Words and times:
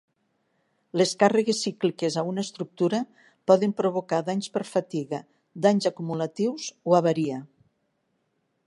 Les 1.01 1.11
càrregues 1.23 1.59
cícliques 1.65 2.17
a 2.21 2.23
una 2.29 2.45
estructura 2.47 3.03
poden 3.53 3.77
provocar 3.83 4.23
danys 4.31 4.49
per 4.57 4.65
fatiga, 4.73 5.21
danys 5.69 5.91
acumulatius 5.93 6.73
o 6.93 6.99
avaria. 7.05 7.41